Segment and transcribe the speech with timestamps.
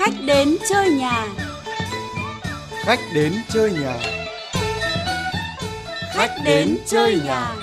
[0.00, 1.26] Khách đến chơi nhà.
[2.84, 3.94] Khách đến chơi nhà.
[6.14, 7.54] Khách đến chơi nhà.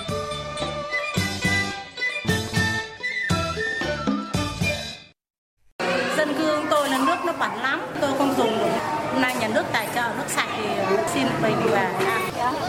[6.16, 8.78] Dân cư tôi là nước nó bẩn lắm, tôi không dùng được.
[9.12, 11.92] Hôm nay nhà nước tài trợ nước sạch thì xin bình về.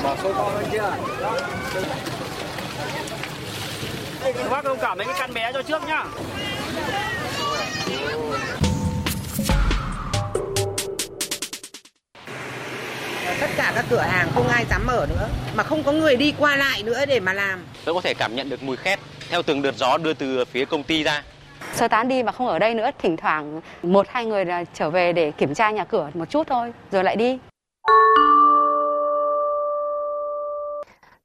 [0.04, 0.96] Bỏ số to lên chưa?
[4.50, 6.04] Bác thông cảm mấy cái căn bé cho trước nhá.
[13.80, 15.30] Các cửa hàng không ai dám mở nữa.
[15.56, 17.60] Mà không có người đi qua lại nữa để mà làm.
[17.86, 20.66] Tôi có thể cảm nhận được mùi khét theo từng đợt gió đưa từ phía
[20.66, 21.24] công ty ra.
[21.76, 24.90] Sơ tán đi mà không ở đây nữa thỉnh thoảng một hai người là trở
[24.90, 27.40] về để kiểm tra nhà cửa một chút thôi rồi lại đi.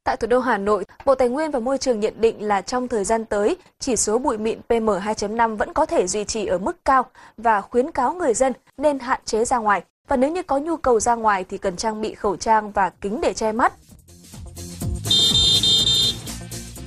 [0.03, 2.87] Tại thủ đô Hà Nội, Bộ Tài nguyên và Môi trường nhận định là trong
[2.87, 6.85] thời gian tới, chỉ số bụi mịn PM2.5 vẫn có thể duy trì ở mức
[6.85, 7.05] cao
[7.37, 9.81] và khuyến cáo người dân nên hạn chế ra ngoài.
[10.07, 12.89] Và nếu như có nhu cầu ra ngoài thì cần trang bị khẩu trang và
[13.01, 13.73] kính để che mắt.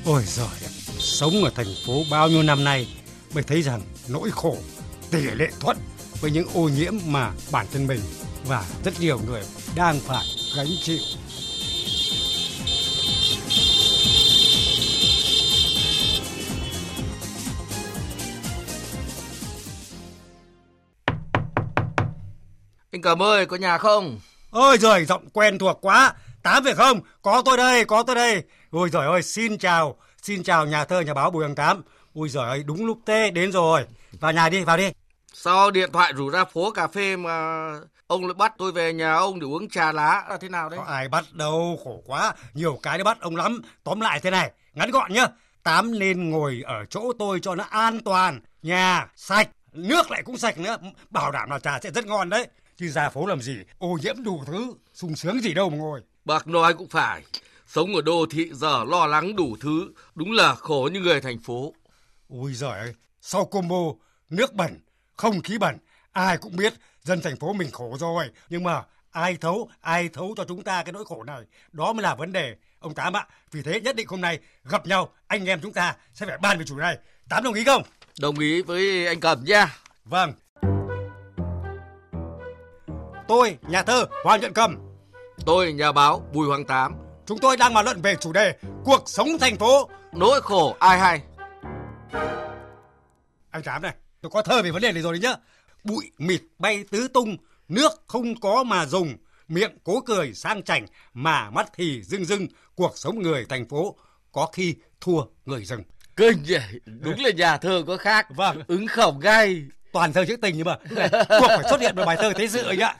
[0.06, 0.46] Ôi giời,
[0.98, 2.98] sống ở thành phố bao nhiêu năm nay
[3.34, 4.56] mới thấy rằng nỗi khổ,
[5.10, 5.76] tỷ lệ thuận
[6.20, 8.00] với những ô nhiễm mà bản thân mình
[8.46, 9.42] và rất nhiều người
[9.76, 10.98] đang phải gánh chịu.
[22.92, 24.20] Anh Cẩm ơi, có nhà không?
[24.50, 26.14] Ôi giời, giọng quen thuộc quá.
[26.42, 27.00] Tám phải không?
[27.22, 28.42] Có tôi đây, có tôi đây.
[28.70, 31.82] Ôi giời ơi, xin chào, xin chào nhà thơ, nhà báo Bùi Hằng Tám.
[32.14, 33.84] Ôi giời ơi, đúng lúc tê đến rồi.
[34.12, 34.90] Vào nhà đi, vào đi.
[35.32, 37.70] Sao điện thoại rủ ra phố cà phê mà
[38.06, 40.78] ông lại bắt tôi về nhà ông để uống trà lá là thế nào đấy?
[40.78, 42.34] Có ai bắt đâu, khổ quá.
[42.54, 43.62] Nhiều cái đã bắt ông lắm.
[43.84, 45.26] Tóm lại thế này, ngắn gọn nhá.
[45.62, 48.40] Tám nên ngồi ở chỗ tôi cho nó an toàn.
[48.62, 50.76] Nhà sạch, nước lại cũng sạch nữa.
[51.10, 52.48] Bảo đảm là trà sẽ rất ngon đấy.
[52.80, 56.00] Chứ ra phố làm gì, ô nhiễm đủ thứ, sung sướng gì đâu mà ngồi.
[56.24, 57.22] Bác nói cũng phải,
[57.66, 61.38] sống ở đô thị giờ lo lắng đủ thứ, đúng là khổ như người thành
[61.38, 61.74] phố.
[62.28, 63.92] Ôi giời ơi, sau combo,
[64.30, 64.80] nước bẩn,
[65.16, 65.78] không khí bẩn,
[66.12, 68.30] ai cũng biết dân thành phố mình khổ rồi.
[68.48, 71.42] Nhưng mà ai thấu, ai thấu cho chúng ta cái nỗi khổ này,
[71.72, 72.56] đó mới là vấn đề.
[72.78, 75.96] Ông Tám ạ, vì thế nhất định hôm nay gặp nhau, anh em chúng ta
[76.14, 76.98] sẽ phải bàn về chủ này.
[77.28, 77.82] Tám đồng ý không?
[78.20, 79.76] Đồng ý với anh Cẩm nha.
[80.04, 80.32] Vâng,
[83.28, 84.76] Tôi, nhà thơ Hoàng Nhuận Cầm.
[85.46, 86.94] Tôi, nhà báo Bùi Hoàng Tám.
[87.26, 89.90] Chúng tôi đang bàn luận về chủ đề cuộc sống thành phố.
[90.12, 91.22] Nỗi khổ ai hay.
[93.50, 95.36] Anh Tám này, tôi có thơ về vấn đề này rồi đấy nhá.
[95.84, 97.36] Bụi mịt bay tứ tung,
[97.68, 99.16] nước không có mà dùng,
[99.48, 103.96] miệng cố cười sang chảnh mà mắt thì rưng rưng, cuộc sống người thành phố
[104.32, 105.82] có khi thua người rừng.
[106.16, 108.26] Kinh vậy, đúng là nhà thơ có khác.
[108.36, 108.62] Vâng.
[108.66, 109.62] Ứng khẩu ngay
[109.92, 110.76] toàn thơ trữ tình nhưng mà
[111.40, 112.96] buộc phải xuất hiện một bài thơ thế sự anh ạ.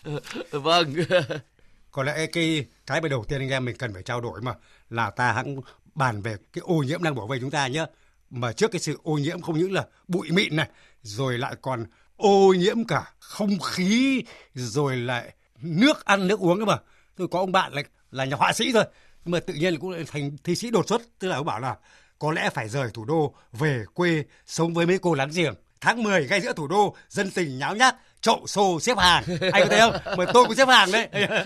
[0.50, 0.94] Vâng.
[1.90, 4.54] Có lẽ cái cái bài đầu tiên anh em mình cần phải trao đổi mà
[4.90, 5.60] là ta hãng
[5.94, 7.86] bàn về cái ô nhiễm đang đổ về chúng ta nhé.
[8.30, 10.68] Mà trước cái sự ô nhiễm không những là bụi mịn này,
[11.02, 11.84] rồi lại còn
[12.16, 14.22] ô nhiễm cả không khí,
[14.54, 15.32] rồi lại
[15.62, 16.78] nước ăn nước uống cơ mà.
[17.16, 18.84] Tôi có ông bạn là là nhà họa sĩ thôi,
[19.24, 21.76] nhưng mà tự nhiên cũng thành thi sĩ đột xuất, tức là ông bảo là
[22.18, 26.02] có lẽ phải rời thủ đô về quê sống với mấy cô láng giềng tháng
[26.02, 29.24] 10 ngay giữa thủ đô dân tình nháo nhác trộn xô xếp hàng.
[29.52, 30.18] Anh có thấy không?
[30.18, 31.08] Mà tôi cũng xếp hàng đấy.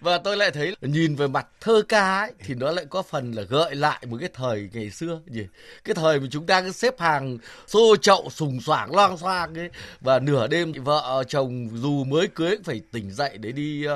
[0.00, 3.32] Và tôi lại thấy nhìn về mặt thơ ca ấy thì nó lại có phần
[3.32, 5.20] là gợi lại một cái thời ngày xưa.
[5.26, 5.46] Gì?
[5.84, 9.70] Cái thời mà chúng ta cứ xếp hàng xô chậu sùng soảng loang xoang ấy.
[10.00, 13.86] Và nửa đêm vợ chồng dù mới cưới cũng phải tỉnh dậy để đi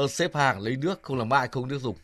[0.00, 1.96] uh, xếp hàng lấy nước không là mai không nước dùng.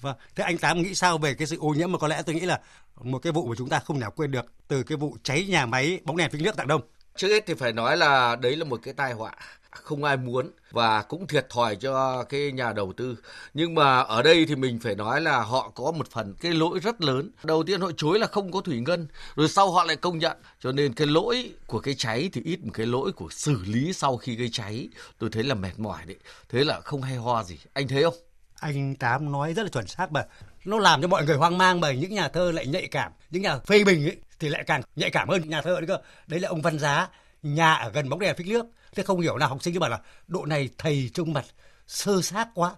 [0.00, 1.92] Vâng thế anh tám nghĩ sao về cái sự ô nhiễm?
[1.92, 2.60] Mà có lẽ tôi nghĩ là
[3.04, 5.66] một cái vụ mà chúng ta không nào quên được từ cái vụ cháy nhà
[5.66, 6.80] máy bóng đèn phích nước Tạng Đông.
[7.16, 9.32] Trước hết thì phải nói là đấy là một cái tai họa
[9.70, 13.18] không ai muốn và cũng thiệt thòi cho cái nhà đầu tư.
[13.54, 16.78] Nhưng mà ở đây thì mình phải nói là họ có một phần cái lỗi
[16.78, 17.30] rất lớn.
[17.44, 20.36] Đầu tiên họ chối là không có thủy ngân, rồi sau họ lại công nhận.
[20.60, 23.92] Cho nên cái lỗi của cái cháy thì ít một cái lỗi của xử lý
[23.92, 24.88] sau khi gây cháy.
[25.18, 26.16] Tôi thấy là mệt mỏi đấy.
[26.48, 27.58] Thế là không hay ho gì.
[27.72, 28.14] Anh thấy không?
[28.60, 30.24] Anh Tám nói rất là chuẩn xác mà
[30.64, 33.12] nó làm cho mọi người hoang mang bởi những nhà thơ lại nhạy cảm.
[33.30, 35.98] Những nhà phê bình ấy thì lại càng nhạy cảm hơn nhà thơ đấy cơ.
[36.26, 37.08] Đấy là ông văn giá,
[37.42, 38.66] nhà ở gần bóng đèn phích nước.
[38.94, 41.44] Thế không hiểu nào học sinh cứ bảo là, độ này thầy trông mặt
[41.86, 42.74] sơ sát quá,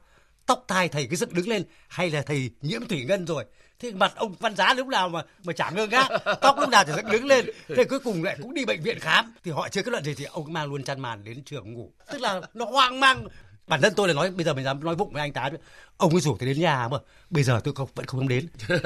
[0.47, 3.45] tóc tai thầy cứ dựng đứng lên, hay là thầy nhiễm thủy ngân rồi?
[3.79, 6.09] Thế mặt ông văn giá lúc nào mà mà chả ngơ ngác,
[6.41, 7.47] tóc lúc nào thì dựng đứng lên.
[7.77, 9.35] Thế cuối cùng lại cũng đi bệnh viện khám.
[9.45, 11.93] Thì họ chưa kết luận gì thì ông mang luôn chăn màn đến trường ngủ.
[12.13, 13.29] Tức là nó hoang mang
[13.67, 15.51] bản thân tôi là nói bây giờ mình dám nói vụng với anh tá
[15.97, 16.99] ông ấy rủ tôi đến nhà mà
[17.31, 18.49] bây giờ tôi không, vẫn không dám đến.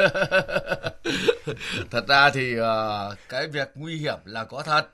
[1.91, 2.65] Thật ra thì uh,
[3.29, 4.87] cái việc nguy hiểm là có thật.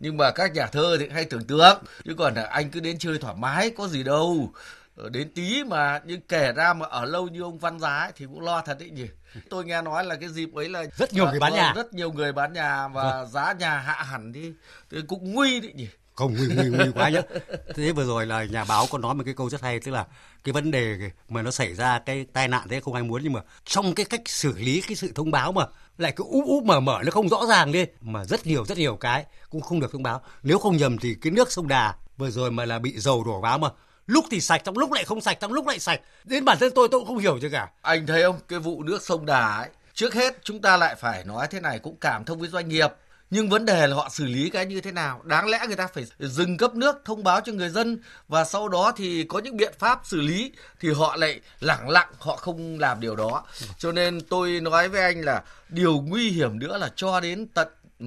[0.00, 1.82] Nhưng mà các nhà thơ thì hay tưởng tượng.
[2.04, 4.52] Chứ còn là anh cứ đến chơi thoải mái có gì đâu.
[4.96, 8.12] Ờ, đến tí mà nhưng kể ra mà ở lâu như ông Văn Giá ấy,
[8.16, 9.06] thì cũng lo thật đấy nhỉ.
[9.50, 12.12] Tôi nghe nói là cái dịp ấy là rất nhiều người bán nhà, rất nhiều
[12.12, 13.30] người bán nhà và vâng.
[13.30, 14.52] giá nhà hạ hẳn đi,
[14.90, 15.88] thì cũng nguy đấy nhỉ.
[16.22, 17.20] Không nguy nguy nguy quá nhá.
[17.74, 20.06] Thế vừa rồi là nhà báo có nói một cái câu rất hay tức là
[20.44, 20.96] cái vấn đề
[21.28, 24.06] mà nó xảy ra cái tai nạn thế không ai muốn nhưng mà trong cái
[24.06, 25.66] cách xử lý cái sự thông báo mà
[25.98, 28.78] lại cứ úp úp mở mở nó không rõ ràng đi mà rất nhiều rất
[28.78, 30.20] nhiều cái cũng không được thông báo.
[30.42, 33.40] Nếu không nhầm thì cái nước sông đà vừa rồi mà là bị dầu đổ
[33.40, 33.68] vào mà
[34.06, 36.00] lúc thì sạch trong lúc lại không sạch trong lúc lại sạch.
[36.24, 37.70] Đến bản thân tôi tôi cũng không hiểu chứ cả.
[37.82, 38.38] Anh thấy không?
[38.48, 41.78] Cái vụ nước sông đà ấy trước hết chúng ta lại phải nói thế này
[41.78, 42.90] cũng cảm thông với doanh nghiệp
[43.32, 45.20] nhưng vấn đề là họ xử lý cái như thế nào?
[45.24, 47.98] Đáng lẽ người ta phải dừng cấp nước, thông báo cho người dân
[48.28, 52.08] và sau đó thì có những biện pháp xử lý thì họ lại lẳng lặng,
[52.18, 53.44] họ không làm điều đó.
[53.78, 57.68] Cho nên tôi nói với anh là điều nguy hiểm nữa là cho đến tận
[58.00, 58.06] ừ,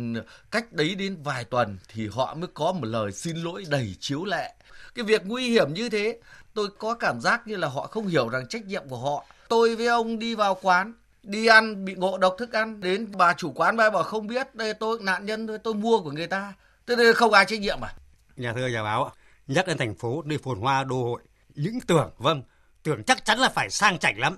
[0.51, 4.25] cách đấy đến vài tuần thì họ mới có một lời xin lỗi đầy chiếu
[4.25, 4.53] lệ.
[4.95, 6.19] Cái việc nguy hiểm như thế,
[6.53, 9.25] tôi có cảm giác như là họ không hiểu rằng trách nhiệm của họ.
[9.49, 10.93] Tôi với ông đi vào quán
[11.25, 14.55] đi ăn, bị ngộ độc thức ăn, đến bà chủ quán bà bảo không biết,
[14.55, 16.53] đây tôi, nạn nhân thôi, tôi mua của người ta.
[16.87, 17.93] Thế nên không ai trách nhiệm à?
[18.35, 19.11] Nhà thơ, nhà báo,
[19.47, 21.21] nhắc đến thành phố nơi phồn hoa, đô hội,
[21.55, 22.43] những tưởng vâng
[22.85, 24.37] tưởng chắc chắn là phải sang chảnh lắm.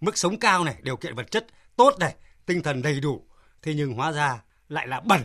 [0.00, 1.46] Mức sống cao này, điều kiện vật chất
[1.76, 2.14] tốt này,
[2.46, 3.26] tinh thần đầy đủ.
[3.62, 5.20] Thế nhưng hóa ra lại là bẩn.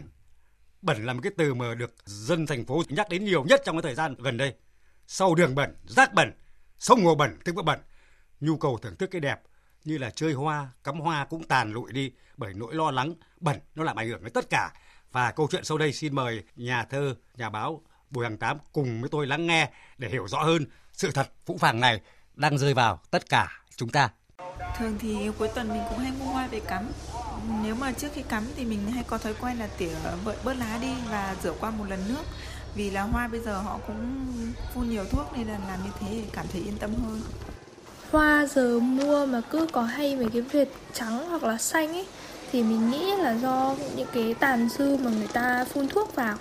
[0.81, 3.75] Bẩn là một cái từ mà được dân thành phố nhắc đến nhiều nhất trong
[3.75, 4.53] cái thời gian gần đây.
[5.07, 6.31] Sau đường bẩn, rác bẩn
[6.79, 7.79] sông hồ bẩn, tức bẩn.
[8.39, 9.39] Nhu cầu thưởng thức cái đẹp
[9.87, 13.59] như là chơi hoa, cắm hoa cũng tàn lụi đi bởi nỗi lo lắng, bẩn,
[13.75, 14.71] nó làm ảnh hưởng đến tất cả
[15.11, 19.01] và câu chuyện sau đây xin mời nhà thơ, nhà báo Bùi Hằng Tám cùng
[19.01, 22.01] với tôi lắng nghe để hiểu rõ hơn sự thật phũ phàng này
[22.35, 24.09] đang rơi vào tất cả chúng ta.
[24.77, 26.91] Thường thì cuối tuần mình cũng hay mua hoa về cắm.
[27.63, 29.95] Nếu mà trước khi cắm thì mình hay có thói quen là tỉa
[30.43, 32.23] bớt lá đi và rửa qua một lần nước
[32.75, 34.27] vì là hoa bây giờ họ cũng
[34.73, 37.21] phun nhiều thuốc nên là làm như thế cảm thấy yên tâm hơn
[38.11, 42.05] hoa giờ mua mà cứ có hay mấy cái vệt trắng hoặc là xanh ấy
[42.51, 46.37] thì mình nghĩ là do những cái tàn dư mà người ta phun thuốc vào.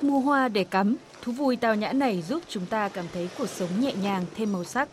[0.00, 3.48] Mua hoa để cắm thú vui tao nhã này giúp chúng ta cảm thấy cuộc
[3.48, 4.88] sống nhẹ nhàng thêm màu sắc.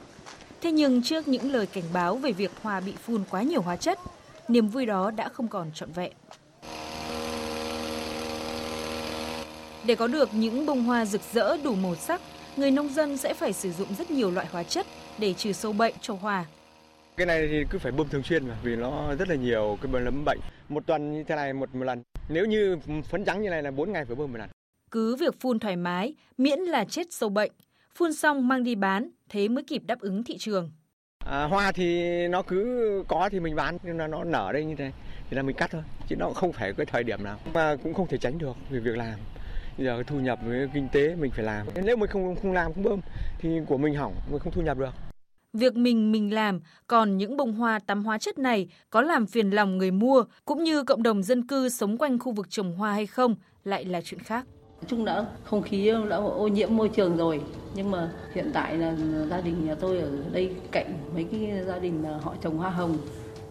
[0.62, 3.76] Thế nhưng trước những lời cảnh báo về việc hoa bị phun quá nhiều hóa
[3.76, 4.00] chất
[4.48, 6.12] niềm vui đó đã không còn trọn vẹn.
[9.84, 12.22] Để có được những bông hoa rực rỡ đủ màu sắc,
[12.58, 15.74] người nông dân sẽ phải sử dụng rất nhiều loại hóa chất để trừ sâu
[15.74, 16.46] bệnh cho hoa.
[17.18, 20.02] Cái này thì cứ phải bơm thường xuyên mà vì nó rất là nhiều cái
[20.02, 20.40] nấm bệnh.
[20.70, 22.04] Một tuần như thế này một, một lần.
[22.30, 22.78] Nếu như
[23.10, 24.50] phấn trắng như này là 4 ngày phải bơm một lần.
[24.92, 27.52] Cứ việc phun thoải mái, miễn là chết sâu bệnh.
[27.96, 30.72] Phun xong mang đi bán, thế mới kịp đáp ứng thị trường.
[31.26, 34.76] À, hoa thì nó cứ có thì mình bán nhưng mà nó nở đây như
[34.76, 34.92] thế
[35.30, 37.94] thì là mình cắt thôi chứ nó không phải cái thời điểm nào mà cũng
[37.94, 39.20] không thể tránh được vì việc làm
[39.78, 42.84] giờ thu nhập với kinh tế mình phải làm nếu mình không không làm không
[42.84, 43.00] bơm
[43.40, 44.94] thì của mình hỏng mình không thu nhập được
[45.56, 49.50] Việc mình mình làm, còn những bông hoa tắm hóa chất này có làm phiền
[49.50, 52.94] lòng người mua cũng như cộng đồng dân cư sống quanh khu vực trồng hoa
[52.94, 54.46] hay không lại là chuyện khác.
[54.76, 57.42] Nói chung đã không khí đã ô nhiễm môi trường rồi,
[57.76, 58.96] nhưng mà hiện tại là
[59.30, 62.70] gia đình nhà tôi ở đây cạnh mấy cái gia đình là họ trồng hoa
[62.70, 62.98] hồng.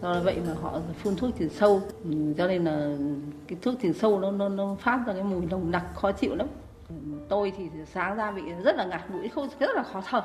[0.03, 1.83] Do vậy mà họ phun thuốc trừ sâu.
[2.39, 2.97] Cho nên là
[3.49, 6.35] cái thuốc trừ sâu nó nó nó phát ra cái mùi nồng nặc khó chịu
[6.35, 6.47] lắm.
[7.29, 10.23] Tôi thì sáng ra bị rất là ngạt mũi không rất là khó thở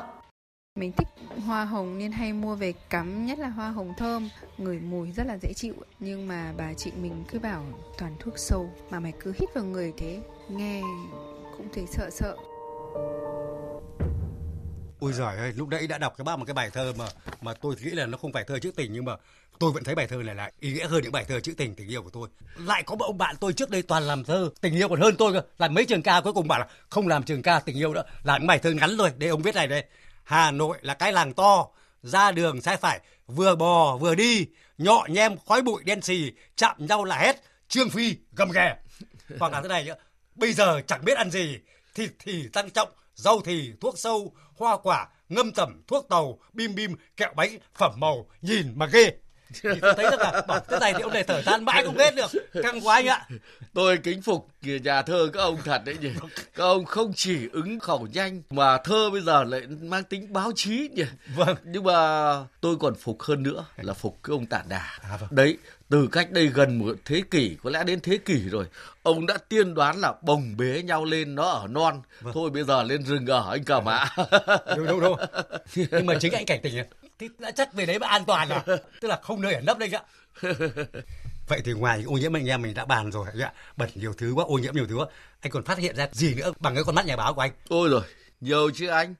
[0.75, 1.07] mình thích
[1.45, 5.27] hoa hồng nên hay mua về cắm nhất là hoa hồng thơm ngửi mùi rất
[5.27, 7.65] là dễ chịu nhưng mà bà chị mình cứ bảo
[7.97, 10.81] toàn thuốc sâu mà mày cứ hít vào người thế nghe
[11.57, 12.35] cũng thấy sợ sợ
[14.99, 17.05] Ôi giời ơi, lúc nãy đã đọc cho bác một cái bài thơ mà
[17.41, 19.13] mà tôi nghĩ là nó không phải thơ trữ tình nhưng mà
[19.59, 21.75] tôi vẫn thấy bài thơ này lại ý nghĩa hơn những bài thơ trữ tình
[21.75, 22.27] tình yêu của tôi.
[22.57, 25.15] Lại có một ông bạn tôi trước đây toàn làm thơ tình yêu còn hơn
[25.17, 27.77] tôi cơ, làm mấy trường ca cuối cùng bảo là không làm trường ca tình
[27.77, 29.11] yêu nữa, làm bài thơ ngắn thôi.
[29.17, 29.83] để ông viết này đây.
[30.23, 31.67] Hà Nội là cái làng to,
[32.03, 34.47] ra đường sai phải vừa bò vừa đi,
[34.77, 38.75] nhọ nhem khói bụi đen xì, chạm nhau là hết, Trương Phi gầm ghè.
[39.39, 39.95] Hoặc là thế này nữa,
[40.35, 41.59] bây giờ chẳng biết ăn gì,
[41.95, 46.75] thịt thì tăng trọng, rau thì thuốc sâu, hoa quả, ngâm tẩm, thuốc tàu, bim
[46.75, 49.11] bim, kẹo bánh, phẩm màu, nhìn mà ghê.
[49.53, 51.97] Thì tôi thấy rằng là bảo thế này thì ông này thở than mãi không
[51.97, 52.31] hết được.
[52.63, 53.27] Căng quá anh ạ.
[53.73, 56.09] Tôi kính phục nhà thơ các ông thật đấy nhỉ.
[56.55, 60.51] Các ông không chỉ ứng khẩu nhanh mà thơ bây giờ lại mang tính báo
[60.55, 61.03] chí nhỉ.
[61.35, 61.55] Vâng.
[61.63, 61.93] Nhưng mà
[62.61, 64.97] tôi còn phục hơn nữa là phục cái ông tản đà.
[65.01, 65.29] À, vâng.
[65.31, 65.57] đấy
[65.89, 68.65] từ cách đây gần một thế kỷ có lẽ đến thế kỷ rồi
[69.03, 72.01] ông đã tiên đoán là bồng bế nhau lên nó ở non.
[72.21, 72.33] Vâng.
[72.33, 74.15] thôi bây giờ lên rừng ở anh cẩm ạ.
[74.77, 75.17] Đúng đúng đúng
[75.75, 76.83] nhưng mà chính anh cảnh tỉnh
[77.19, 78.63] thì đã chắc về đấy mà an toàn à?
[79.01, 80.01] Tức là không nơi ẩn nấp đây ạ
[81.47, 83.53] vậy thì ngoài ô nhiễm anh em mình đã bàn rồi ạ.
[83.77, 85.05] Bẩn nhiều thứ quá ô nhiễm nhiều thứ quá.
[85.39, 87.51] Anh còn phát hiện ra gì nữa bằng cái con mắt nhà báo của anh?
[87.69, 88.01] Ôi rồi
[88.41, 89.15] nhiều chứ anh.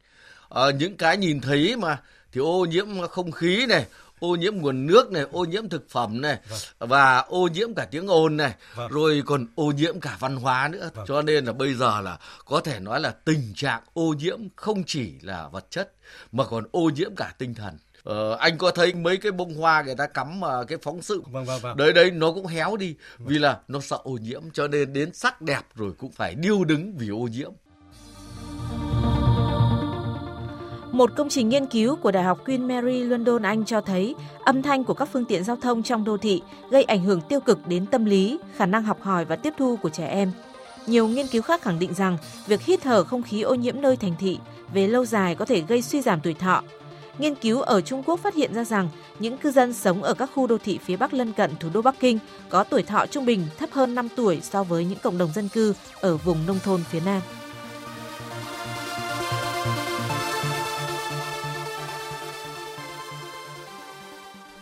[0.49, 2.01] À, những cái nhìn thấy mà
[2.31, 3.85] thì ô nhiễm không khí này
[4.19, 6.89] ô nhiễm nguồn nước này ô nhiễm thực phẩm này vâng.
[6.89, 8.91] và ô nhiễm cả tiếng ồn này vâng.
[8.91, 10.89] rồi còn ô nhiễm cả văn hóa nữa.
[10.93, 11.05] Vâng.
[11.07, 14.83] cho nên là bây giờ là có thể nói là tình trạng ô nhiễm không
[14.83, 15.93] chỉ là vật chất
[16.31, 19.81] mà còn ô nhiễm cả tinh thần Ờ, anh có thấy mấy cái bông hoa
[19.81, 21.77] người ta cắm mà cái phóng sự vâng, vâng, vâng.
[21.77, 23.27] đấy đấy nó cũng héo đi vâng.
[23.27, 26.63] vì là nó sợ ô nhiễm cho nên đến sắc đẹp rồi cũng phải điêu
[26.63, 27.51] đứng vì ô nhiễm
[30.91, 34.15] Một công trình nghiên cứu của Đại học Queen Mary London Anh cho thấy
[34.45, 36.41] âm thanh của các phương tiện giao thông trong đô thị
[36.71, 39.75] gây ảnh hưởng tiêu cực đến tâm lý, khả năng học hỏi và tiếp thu
[39.81, 40.31] của trẻ em.
[40.87, 43.95] Nhiều nghiên cứu khác khẳng định rằng việc hít thở không khí ô nhiễm nơi
[43.95, 44.39] thành thị
[44.73, 46.63] về lâu dài có thể gây suy giảm tuổi thọ.
[47.19, 50.29] Nghiên cứu ở Trung Quốc phát hiện ra rằng những cư dân sống ở các
[50.35, 53.25] khu đô thị phía Bắc lân cận thủ đô Bắc Kinh có tuổi thọ trung
[53.25, 56.59] bình thấp hơn 5 tuổi so với những cộng đồng dân cư ở vùng nông
[56.59, 57.21] thôn phía Nam.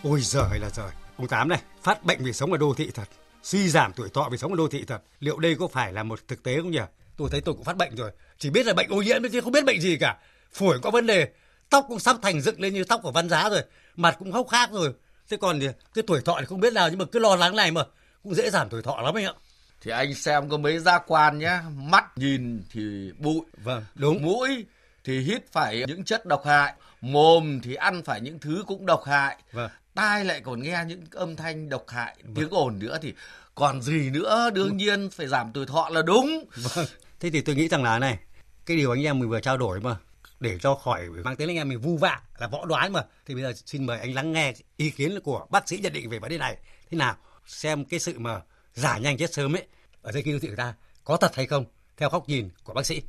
[0.03, 0.89] Ôi giời là trời.
[1.17, 3.07] Ông Tám này, phát bệnh vì sống ở đô thị thật.
[3.43, 5.01] Suy giảm tuổi thọ vì sống ở đô thị thật.
[5.19, 6.79] Liệu đây có phải là một thực tế không nhỉ?
[7.17, 8.11] Tôi thấy tôi cũng phát bệnh rồi.
[8.37, 10.17] Chỉ biết là bệnh ô nhiễm chứ không biết bệnh gì cả.
[10.53, 11.27] Phổi có vấn đề.
[11.69, 13.63] Tóc cũng sắp thành dựng lên như tóc của văn giá rồi.
[13.95, 14.93] Mặt cũng hốc khác rồi.
[15.29, 17.55] Thế còn thì cái tuổi thọ thì không biết nào nhưng mà cứ lo lắng
[17.55, 17.83] này mà.
[18.23, 19.33] Cũng dễ giảm tuổi thọ lắm anh ạ
[19.81, 24.65] thì anh xem có mấy gia quan nhé mắt nhìn thì bụi vâng đúng mũi
[25.03, 29.03] thì hít phải những chất độc hại mồm thì ăn phải những thứ cũng độc
[29.05, 32.35] hại vâng tai lại còn nghe những âm thanh độc hại vâng.
[32.35, 33.13] tiếng ồn nữa thì
[33.55, 34.77] còn gì nữa đương vâng.
[34.77, 36.85] nhiên phải giảm tuổi thọ là đúng vâng.
[37.19, 38.19] thế thì tôi nghĩ rằng là này
[38.65, 39.95] cái điều anh em mình vừa trao đổi mà
[40.39, 43.03] để cho khỏi mang tiếng anh em mình vu vạ là võ đoán mà.
[43.25, 46.09] Thì bây giờ xin mời anh lắng nghe ý kiến của bác sĩ nhận định
[46.09, 46.57] về vấn đề này.
[46.89, 47.15] Thế nào?
[47.45, 48.41] Xem cái sự mà
[48.73, 49.63] giả nhanh chết sớm ấy
[50.01, 51.65] ở đây kinh đô thị người ta có thật hay không?
[51.97, 53.01] Theo góc nhìn của bác sĩ.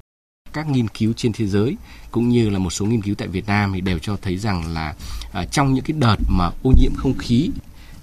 [0.52, 1.76] Các nghiên cứu trên thế giới
[2.10, 4.74] cũng như là một số nghiên cứu tại Việt Nam thì đều cho thấy rằng
[4.74, 4.94] là
[5.32, 7.50] à, trong những cái đợt mà ô nhiễm không khí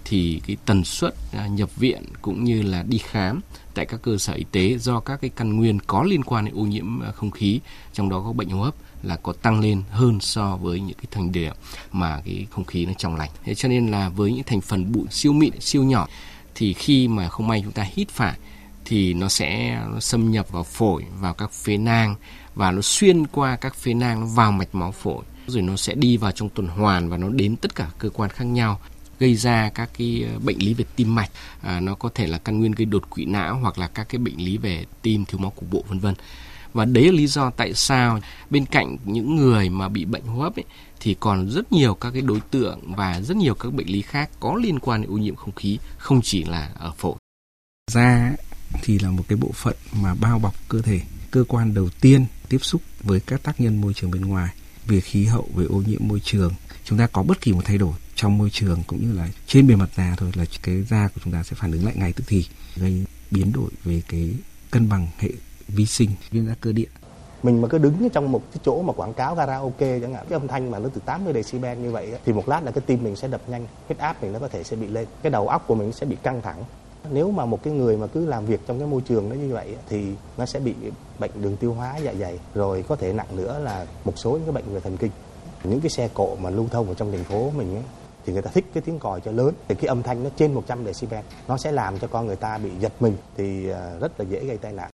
[0.06, 3.42] thì cái tần suất à, nhập viện cũng như là đi khám
[3.74, 6.56] tại các cơ sở y tế do các cái căn nguyên có liên quan đến
[6.56, 7.60] ô nhiễm à, không khí
[7.94, 11.06] trong đó có bệnh hô hấp là có tăng lên hơn so với những cái
[11.12, 11.54] thành điểm
[11.92, 13.30] mà cái không khí nó trong lành.
[13.44, 16.08] Thế cho nên là với những thành phần bụi siêu mịn, siêu nhỏ
[16.56, 18.38] thì khi mà không may chúng ta hít phải
[18.86, 22.16] thì nó sẽ nó xâm nhập vào phổi, vào các phế nang
[22.56, 25.24] và nó xuyên qua các phế nang nó vào mạch máu phổi.
[25.48, 28.30] Rồi nó sẽ đi vào trong tuần hoàn và nó đến tất cả cơ quan
[28.30, 28.80] khác nhau
[29.20, 31.30] gây ra các cái ờ, bệnh lý về tim mạch.
[31.62, 34.20] À, nó có thể là căn nguyên gây đột quỵ não hoặc là các cái
[34.20, 36.16] bệnh lý về tim thiếu máu cục bộ vân vân
[36.76, 40.42] và đấy là lý do tại sao bên cạnh những người mà bị bệnh hô
[40.42, 40.66] hấp ấy,
[41.00, 44.30] thì còn rất nhiều các cái đối tượng và rất nhiều các bệnh lý khác
[44.40, 47.16] có liên quan đến ô nhiễm không khí không chỉ là ở phổi.
[47.92, 48.32] Da
[48.84, 51.02] thì là một cái bộ phận mà bao bọc cơ thể.
[51.32, 54.50] Cơ quan đầu tiên tiếp xúc với các tác nhân môi trường bên ngoài
[54.86, 56.54] về khí hậu về ô nhiễm môi trường.
[56.84, 59.68] Chúng ta có bất kỳ một thay đổi trong môi trường cũng như là trên
[59.68, 62.14] bề mặt da thôi là cái da của chúng ta sẽ phản ứng lại ngay
[62.14, 64.32] tức thì gây biến đổi về cái
[64.72, 65.30] cân bằng hệ
[65.68, 66.88] vi sinh viêm da cơ địa.
[67.44, 70.40] Mình mà cứ đứng trong một cái chỗ mà quảng cáo karaoke chẳng hạn cái
[70.40, 73.04] âm thanh mà nó từ 80 decibel như vậy thì một lát là cái tim
[73.04, 75.48] mình sẽ đập nhanh huyết áp mình nó có thể sẽ bị lên cái đầu
[75.48, 76.64] óc của mình sẽ bị căng thẳng.
[77.12, 79.54] Nếu mà một cái người mà cứ làm việc trong cái môi trường nó như
[79.54, 80.06] vậy thì
[80.38, 80.74] nó sẽ bị
[81.20, 84.44] bệnh đường tiêu hóa dạ dày rồi có thể nặng nữa là một số những
[84.46, 85.12] cái bệnh về thần kinh.
[85.64, 87.84] Những cái xe cộ mà lưu thông ở trong thành phố mình ấy,
[88.26, 90.54] thì người ta thích cái tiếng còi cho lớn thì cái âm thanh nó trên
[90.54, 94.20] 100 decibel nó sẽ làm cho con người ta bị giật mình thì à, rất
[94.20, 94.90] là dễ gây tai nạn.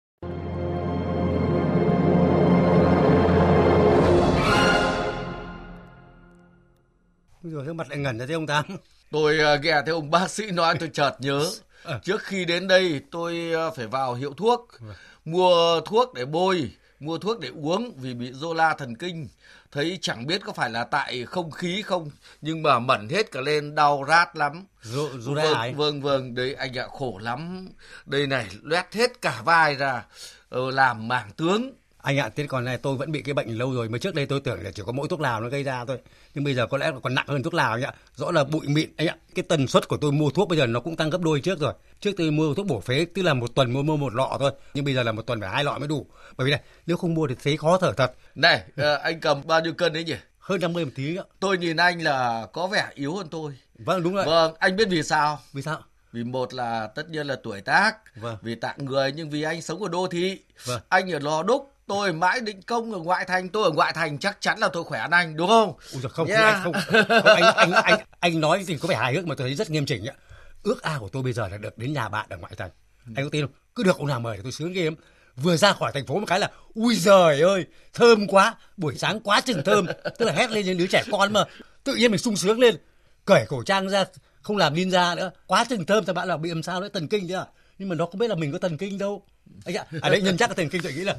[7.51, 8.65] Rồi cái mặt lại ngẩn ra thế ông tám.
[9.11, 11.51] Tôi nghe thấy ông bác sĩ nói tôi chợt nhớ.
[11.83, 12.01] Ờ.
[12.05, 14.69] trước khi đến đây tôi uh, phải vào hiệu thuốc.
[14.81, 14.95] Vâng.
[15.25, 19.29] mua thuốc để bôi mua thuốc để uống vì bị la thần kinh.
[19.73, 22.11] Thấy chẳng biết có phải là tại không khí không
[22.41, 24.65] nhưng mà mẩn hết cả lên đau rát lắm.
[24.83, 27.69] Dô, dô vâng, vâng vâng đấy anh ạ khổ lắm.
[28.07, 30.05] Đây này loét hết cả vai ra.
[30.49, 31.73] Ờ, làm mảng tướng
[32.07, 34.27] anh ạ thế còn này tôi vẫn bị cái bệnh lâu rồi mới trước đây
[34.27, 35.99] tôi tưởng là chỉ có mỗi thuốc lào nó gây ra thôi
[36.35, 38.69] nhưng bây giờ có lẽ còn nặng hơn thuốc lào anh ạ rõ là bụi
[38.69, 41.11] mịn anh ạ cái tần suất của tôi mua thuốc bây giờ nó cũng tăng
[41.11, 43.83] gấp đôi trước rồi trước tôi mua thuốc bổ phế tức là một tuần mua
[43.83, 46.07] mua một lọ thôi nhưng bây giờ là một tuần phải hai lọ mới đủ
[46.37, 49.41] bởi vì này nếu không mua thì thấy khó thở thật này ờ, anh cầm
[49.47, 51.25] bao nhiêu cân đấy nhỉ hơn 50 một tí ạ.
[51.41, 53.53] Tôi nhìn anh là có vẻ yếu hơn tôi.
[53.79, 54.27] Vâng đúng rồi.
[54.27, 55.41] Vâng, anh biết vì sao?
[55.53, 55.79] Vì sao?
[56.13, 58.37] Vì một là tất nhiên là tuổi tác, vâng.
[58.43, 60.41] vì tạng người nhưng vì anh sống ở đô thị.
[60.65, 60.81] Vâng.
[60.89, 64.19] Anh ở Lò Đúc, tôi mãi định công ở ngoại thành, tôi ở ngoại thành
[64.19, 65.75] chắc chắn là tôi khỏe hơn anh đúng không?
[65.93, 66.65] Ui giời, không, yeah.
[66.65, 69.49] không, không, không, anh, anh, anh, anh nói thì có vẻ hài hước mà tôi
[69.49, 70.15] thấy rất nghiêm chỉnh ạ.
[70.63, 72.71] Ước ao của tôi bây giờ là được đến nhà bạn ở ngoại thành.
[73.07, 73.13] Ừ.
[73.17, 73.55] Anh có tin không?
[73.75, 74.95] Cứ được ông nào mời tôi sướng ghê lắm
[75.37, 79.21] vừa ra khỏi thành phố một cái là ui giời ơi thơm quá buổi sáng
[79.21, 79.87] quá chừng thơm
[80.19, 81.45] tức là hét lên những đứa trẻ con mà
[81.85, 82.77] tự nhiên mình sung sướng lên
[83.25, 84.05] cởi khẩu trang ra
[84.43, 87.09] không làm ninja nữa quá chừng thơm thì bạn là bị làm sao đấy thần
[87.09, 87.45] kinh chứ à
[87.79, 89.23] nhưng mà nó không biết là mình có thần kinh đâu
[89.65, 91.17] anh ạ à đấy nhân chắc cái thần kinh tôi nghĩ là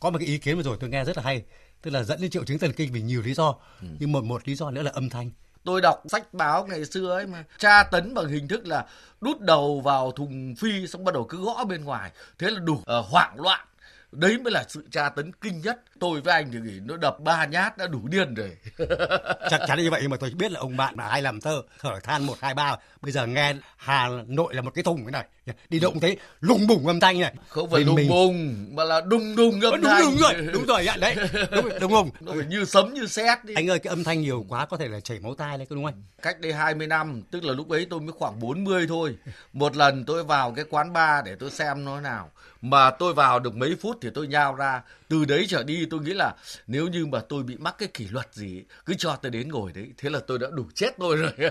[0.00, 1.42] có một cái ý kiến vừa rồi tôi nghe rất là hay
[1.82, 3.88] tức là dẫn đến triệu chứng thần kinh vì nhiều lý do ừ.
[3.98, 5.30] nhưng một một lý do nữa là âm thanh.
[5.64, 8.86] Tôi đọc sách báo ngày xưa ấy mà tra tấn bằng hình thức là
[9.20, 12.12] đút đầu vào thùng phi xong bắt đầu cứ gõ bên ngoài.
[12.38, 13.66] Thế là đủ uh, hoảng loạn.
[14.12, 17.20] Đấy mới là sự tra tấn kinh nhất tôi với anh thì nghĩ nó đập
[17.20, 18.56] ba nhát đã đủ điên rồi.
[19.50, 21.62] Chắc chắn như vậy nhưng mà tôi biết là ông bạn mà hay làm thơ.
[21.80, 25.12] Thở than một hai ba bây giờ nghe hà nội là một cái thùng cái
[25.12, 25.54] này.
[25.68, 27.34] Đi động thấy lùng bùng âm thanh này.
[27.48, 28.08] Không phải lùng mình...
[28.08, 30.02] bùng mà là đùng đùng âm đúng, thanh.
[30.02, 31.16] đúng rồi đúng rồi đấy.
[31.50, 32.10] Đúng, đúng không?
[32.20, 33.54] Nó phải như sấm như sét đi.
[33.54, 35.84] Anh ơi cái âm thanh nhiều quá có thể là chảy máu tai đấy đúng
[35.84, 39.16] không cách đây 20 năm tức là lúc ấy tôi mới khoảng 40 thôi.
[39.52, 42.30] Một lần tôi vào cái quán bar để tôi xem nó nào.
[42.62, 46.00] Mà tôi vào được mấy phút thì tôi nhao ra từ đấy trở đi tôi
[46.00, 46.34] nghĩ là
[46.66, 49.72] nếu như mà tôi bị mắc cái kỷ luật gì cứ cho tôi đến ngồi
[49.72, 51.32] đấy thế là tôi đã đủ chết tôi rồi.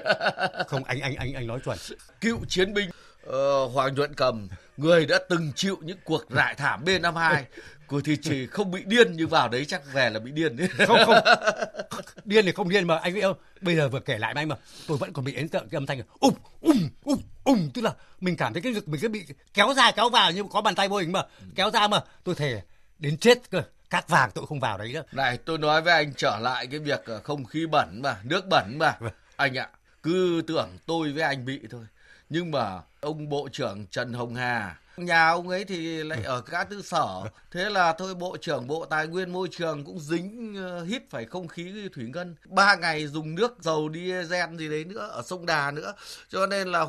[0.67, 1.77] Không anh anh anh anh nói chuẩn.
[2.21, 2.89] Cựu chiến binh
[3.29, 7.43] uh, Hoàng Nhuận Cầm người đã từng chịu những cuộc rải thảm B52
[7.87, 10.99] của thì chỉ không bị điên nhưng vào đấy chắc về là bị điên không
[11.05, 11.15] không.
[12.25, 13.37] Điên thì không điên mà anh biết không?
[13.61, 14.55] Bây giờ vừa kể lại với anh mà
[14.87, 17.93] tôi vẫn còn bị ấn tượng cái âm thanh ум um um um tức là
[18.21, 20.75] mình cảm thấy cái lực mình cứ bị kéo ra kéo vào nhưng có bàn
[20.75, 21.23] tay vô hình mà.
[21.55, 22.61] Kéo ra mà tôi thề
[22.99, 25.03] đến chết cơ cát vàng tôi không vào đấy nữa.
[25.11, 28.45] Này tôi nói với anh trở lại cái việc ờ, không khí bẩn mà nước
[28.49, 28.97] bẩn mà.
[28.99, 29.13] Vâng.
[29.35, 29.69] anh ạ
[30.03, 31.85] cứ tưởng tôi với anh bị thôi.
[32.29, 36.69] Nhưng mà ông bộ trưởng Trần Hồng Hà nhà ông ấy thì lại ở các
[36.69, 37.23] tư sở.
[37.51, 41.25] Thế là thôi bộ trưởng bộ tài nguyên môi trường cũng dính uh, hít phải
[41.25, 42.35] không khí thủy ngân.
[42.45, 45.93] Ba ngày dùng nước dầu diesel gì đấy nữa ở sông đà nữa.
[46.29, 46.85] Cho nên là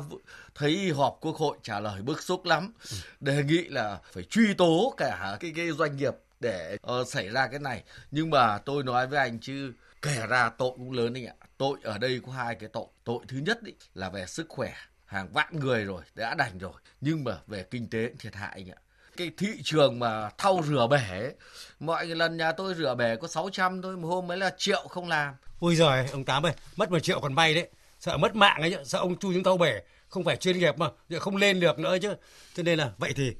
[0.55, 2.73] thấy họp quốc hội trả lời bức xúc lắm.
[3.19, 7.47] Đề nghị là phải truy tố cả cái cái doanh nghiệp để uh, xảy ra
[7.47, 7.83] cái này.
[8.11, 11.33] Nhưng mà tôi nói với anh chứ kể ra tội cũng lớn anh ạ.
[11.57, 12.85] Tội ở đây có hai cái tội.
[13.03, 14.73] Tội thứ nhất ý, là về sức khỏe.
[15.05, 16.73] Hàng vạn người rồi đã đành rồi.
[17.01, 18.79] Nhưng mà về kinh tế cũng thiệt hại anh ạ.
[19.17, 21.31] Cái thị trường mà thau rửa bể
[21.79, 25.07] mọi lần nhà tôi rửa bể có 600 thôi một hôm mới là triệu không
[25.07, 25.33] làm.
[25.59, 27.69] Ôi giời ông tám ơi mất một triệu còn bay đấy.
[27.99, 29.81] Sợ mất mạng ấy sợ ông chu những thau bể.
[30.09, 32.13] Không phải chuyên nghiệp mà không lên được nữa chứ.
[32.55, 33.35] Cho nên là vậy thì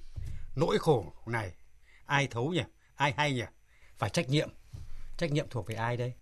[0.55, 1.51] nỗi khổ này
[2.05, 2.63] ai thấu nhỉ?
[2.99, 3.43] Ai hay nhỉ?
[3.97, 4.49] Phải trách nhiệm.
[5.17, 6.13] Trách nhiệm thuộc về ai đây?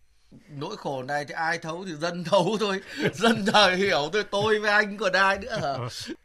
[0.50, 2.82] Nỗi khổ này thì ai thấu thì dân thấu thôi.
[3.14, 5.74] Dân đời hiểu thôi tôi với anh còn ai nữa hả?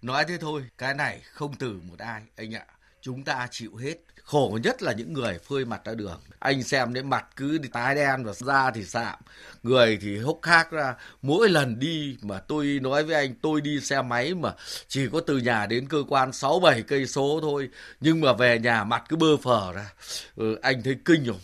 [0.03, 2.67] Nói thế thôi cái này không từ một ai anh ạ
[3.03, 6.95] chúng ta chịu hết khổ nhất là những người phơi mặt ra đường anh xem
[6.95, 9.19] đến mặt cứ tái đen và da thì sạm
[9.63, 13.81] người thì hốc hác ra mỗi lần đi mà tôi nói với anh tôi đi
[13.81, 14.53] xe máy mà
[14.89, 17.69] chỉ có từ nhà đến cơ quan sáu bảy cây số thôi
[18.01, 19.93] nhưng mà về nhà mặt cứ bơ phờ ra
[20.37, 21.41] ừ, anh thấy kinh không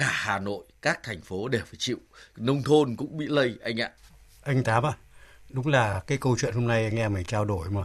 [0.00, 1.98] cả Hà Nội, các thành phố đều phải chịu.
[2.36, 3.90] Nông thôn cũng bị lây anh ạ.
[4.42, 4.92] Anh Tám à,
[5.48, 7.82] đúng là cái câu chuyện hôm nay anh em mình trao đổi mà.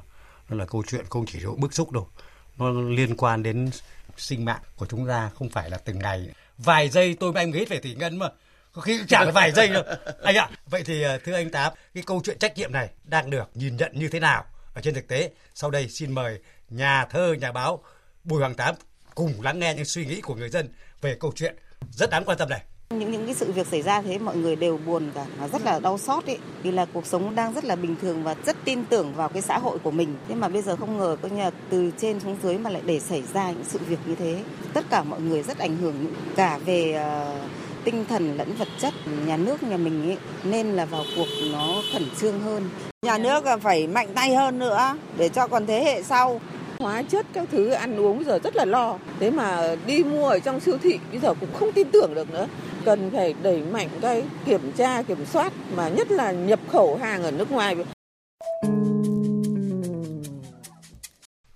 [0.50, 2.10] Nó là câu chuyện không chỉ độ bức xúc đâu.
[2.58, 3.70] Nó liên quan đến
[4.18, 6.28] sinh mạng của chúng ta không phải là từng ngày.
[6.58, 8.30] Vài giây tôi với anh hết về thủy ngân mà.
[8.74, 9.84] Có khi chẳng vài giây đâu.
[10.24, 13.30] Anh ạ, vậy thì ờ, thưa anh Tám, cái câu chuyện trách nhiệm này đang
[13.30, 15.32] được nhìn nhận như thế nào ở trên thực tế?
[15.54, 16.39] Sau đây xin mời
[16.70, 17.84] nhà thơ, nhà báo
[18.24, 18.76] Bùi Hoàng Tám
[19.15, 20.70] cùng lắng nghe những suy nghĩ của người dân
[21.02, 21.56] về câu chuyện
[21.91, 24.56] rất đáng quan tâm này những những cái sự việc xảy ra thế mọi người
[24.56, 26.38] đều buồn cả và rất là đau xót ấy.
[26.63, 29.41] Vì là cuộc sống đang rất là bình thường và rất tin tưởng vào cái
[29.41, 30.15] xã hội của mình.
[30.28, 33.00] Thế mà bây giờ không ngờ có nhà từ trên xuống dưới mà lại để
[33.00, 34.39] xảy ra những sự việc như thế.
[34.74, 35.93] Tất cả mọi người rất ảnh hưởng
[36.36, 37.50] cả về uh,
[37.84, 38.93] tinh thần lẫn vật chất
[39.28, 40.17] nhà nước nhà mình ấy.
[40.43, 42.69] Nên là vào cuộc nó khẩn trương hơn.
[43.06, 46.41] Nhà nước phải mạnh tay hơn nữa để cho còn thế hệ sau.
[46.80, 48.98] Hóa chất các thứ ăn uống giờ rất là lo.
[49.19, 52.32] Thế mà đi mua ở trong siêu thị bây giờ cũng không tin tưởng được
[52.32, 52.48] nữa
[52.86, 57.24] cần phải đẩy mạnh cái kiểm tra, kiểm soát mà nhất là nhập khẩu hàng
[57.24, 57.76] ở nước ngoài.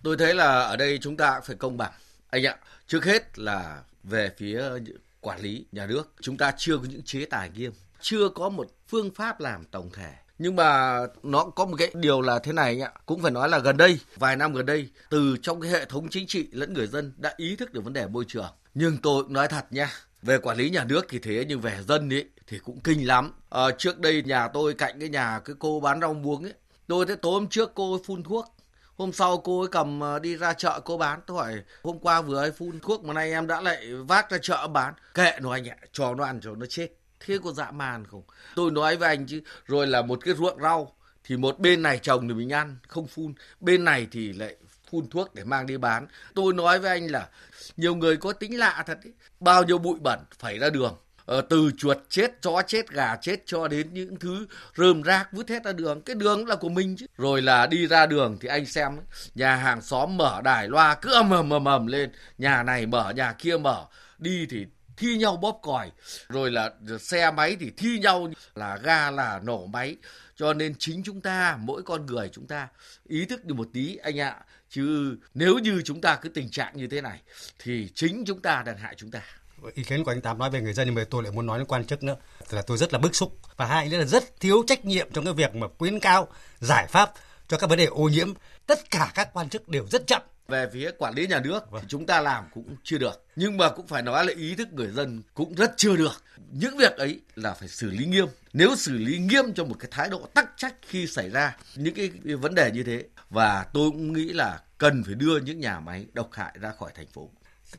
[0.04, 1.92] Tôi thấy là ở đây chúng ta phải công bằng.
[2.30, 4.64] Anh ạ, trước hết là về phía
[5.22, 8.68] quản lý nhà nước, chúng ta chưa có những chế tài nghiêm, chưa có một
[8.88, 10.12] phương pháp làm tổng thể.
[10.38, 13.60] Nhưng mà nó có một cái điều là thế này ạ, cũng phải nói là
[13.60, 16.88] gần đây, vài năm gần đây, từ trong cái hệ thống chính trị lẫn người
[16.88, 18.54] dân đã ý thức được vấn đề môi trường.
[18.74, 19.90] Nhưng tôi cũng nói thật nha
[20.22, 23.34] về quản lý nhà nước thì thế nhưng về dân ấy thì cũng kinh lắm.
[23.50, 26.54] À, trước đây nhà tôi cạnh cái nhà cái cô bán rau muống ấy,
[26.88, 28.46] tôi thấy tối hôm trước cô ấy phun thuốc.
[28.96, 31.20] Hôm sau cô ấy cầm ờ, đi ra chợ cô bán.
[31.26, 34.38] Tôi hỏi hôm qua vừa ấy phun thuốc mà nay em đã lại vác ra
[34.42, 34.94] chợ bán.
[35.14, 36.88] Kệ nó anh ạ, cho nó ăn cho nó chết.
[37.20, 38.24] Thế có dã man không?
[38.56, 42.00] Tôi nói với anh chứ, rồi là một cái ruộng rau thì một bên này
[42.00, 44.56] trồng thì mình ăn không phun bên này thì lại
[44.92, 46.08] phun thuốc để mang đi bán.
[46.36, 47.28] Tôi nói với anh là
[47.78, 49.14] nhiều người có tính lạ thật ấy.
[49.40, 50.98] bao nhiêu bụi bẩn phải ra đường.
[51.30, 55.50] Ờ, từ chuột chết chó chết gà chết cho đến những thứ rơm rác vứt
[55.50, 56.02] hết ra đường.
[56.02, 57.06] Cái đường là của mình chứ.
[57.18, 60.96] Rồi là đi ra đường thì anh xem ấy, nhà hàng xóm mở đài loa
[60.96, 62.12] cứ ầm ầm ầm ầm lên.
[62.38, 63.86] Nhà này mở nhà kia mở.
[64.18, 64.66] Đi thì
[64.98, 65.92] thi nhau bóp còi.
[66.30, 69.96] Rồi là xe máy thì thi nhau là ga là nổ máy.
[70.36, 72.68] Cho nên chính chúng ta mỗi con người chúng ta
[73.08, 74.36] ý thức được một tí anh ạ
[74.70, 77.20] chứ nếu như chúng ta cứ tình trạng như thế này
[77.60, 79.22] thì chính chúng ta đang hại chúng ta.
[79.74, 81.60] Ý kiến của anh Tám nói về người dân nhưng mà tôi lại muốn nói
[81.60, 82.16] đến quan chức nữa.
[82.50, 83.40] Là tôi rất là bức xúc.
[83.58, 86.28] Và hai nữa là rất thiếu trách nhiệm trong cái việc mà khuyến cao
[86.60, 87.14] giải pháp
[87.48, 88.34] cho các vấn đề ô nhiễm.
[88.66, 90.22] Tất cả các quan chức đều rất chậm.
[90.48, 91.84] Về phía quản lý nhà nước vâng.
[91.88, 93.26] chúng ta làm cũng chưa được.
[93.36, 96.24] Nhưng mà cũng phải nói là ý thức người dân cũng rất chưa được.
[96.52, 98.28] Những việc ấy là phải xử lý nghiêm.
[98.54, 101.94] Nếu xử lý nghiêm cho một cái thái độ tắc trách khi xảy ra những
[101.94, 105.80] cái vấn đề như thế và tôi cũng nghĩ là cần phải đưa những nhà
[105.80, 107.30] máy độc hại ra khỏi thành phố.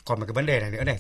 [0.05, 0.99] Còn một cái vấn đề này nữa này.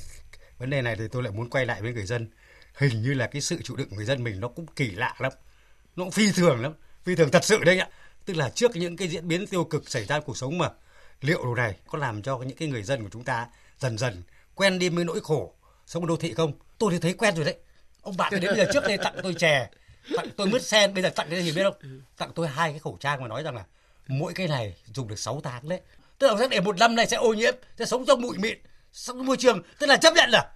[0.59, 2.31] Vấn đề này thì tôi lại muốn quay lại với người dân.
[2.75, 5.15] Hình như là cái sự chịu đựng của người dân mình nó cũng kỳ lạ
[5.19, 5.33] lắm.
[5.97, 6.73] Nó cũng phi thường lắm.
[7.05, 7.89] Phi thường thật sự đấy ạ.
[8.25, 10.69] Tức là trước những cái diễn biến tiêu cực xảy ra trong cuộc sống mà,
[11.21, 13.47] liệu điều này có làm cho những cái người dân của chúng ta
[13.79, 14.23] dần dần
[14.55, 15.55] quen đi với nỗi khổ
[15.87, 16.53] sống ở đô thị không?
[16.79, 17.57] Tôi thì thấy quen rồi đấy.
[18.03, 19.71] Ông bạn đến bây giờ trước đây tặng tôi chè,
[20.17, 22.03] tặng tôi mứt sen, bây giờ tặng cái gì biết không?
[22.17, 23.65] Tặng tôi hai cái khẩu trang mà nói rằng là
[24.11, 25.81] mỗi cái này dùng được 6 tháng đấy.
[26.19, 28.59] Tức là để một năm này sẽ ô nhiễm sẽ sống trong bụi mịn
[28.93, 29.63] sống môi trường.
[29.79, 30.51] Tức là chấp nhận là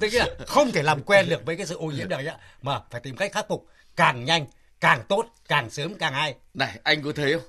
[0.00, 2.26] tức là không thể làm quen được với cái sự ô nhiễm này
[2.62, 4.46] mà phải tìm cách khắc phục càng nhanh
[4.80, 6.34] càng tốt càng sớm càng hay.
[6.54, 7.42] Này anh có thấy không?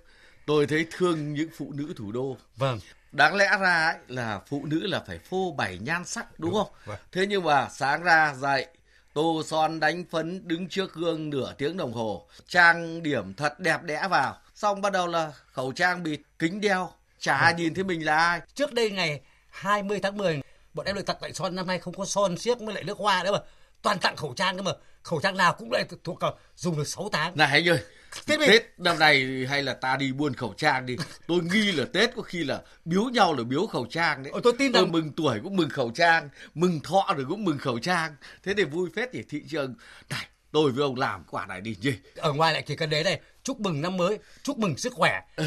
[0.45, 2.37] Tôi thấy thương những phụ nữ thủ đô.
[2.55, 2.79] Vâng.
[3.11, 6.59] Đáng lẽ ra ấy là phụ nữ là phải phô bày nhan sắc đúng, đúng
[6.59, 6.73] không?
[6.85, 6.97] vâng.
[7.11, 8.67] thế nhưng mà sáng ra dậy
[9.13, 12.27] tô son đánh phấn đứng trước gương nửa tiếng đồng hồ.
[12.47, 16.91] Trang điểm thật đẹp đẽ vào xong bắt đầu là khẩu trang bịt kính đeo.
[17.19, 17.55] Chả vâng.
[17.55, 18.41] nhìn thấy mình là ai.
[18.55, 20.41] Trước đây ngày 20 tháng 10
[20.73, 21.55] bọn em được tặng lại son.
[21.55, 23.39] Năm nay không có son xiếc với lại nước hoa nữa mà.
[23.81, 24.71] Toàn tặng khẩu trang cơ mà.
[25.03, 26.19] Khẩu trang nào cũng lại thuộc
[26.55, 27.37] dùng được 6 tháng.
[27.37, 27.79] Này anh ơi
[28.25, 30.97] Tết, Tết năm nay hay là ta đi buôn khẩu trang đi.
[31.27, 34.31] Tôi nghi là Tết có khi là biếu nhau là biếu khẩu trang đấy.
[34.31, 34.91] Ồ, tôi tin rằng...
[34.91, 38.15] mừng tuổi cũng mừng khẩu trang mừng thọ rồi cũng mừng khẩu trang.
[38.43, 39.75] Thế thì vui phết thì thị trường.
[40.09, 41.93] Này tôi với ông làm quả này đi gì?
[42.15, 45.21] Ở ngoài lại chỉ cần đấy này chúc mừng năm mới chúc mừng sức khỏe.